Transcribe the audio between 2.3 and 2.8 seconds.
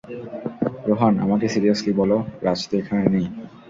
রাজ তো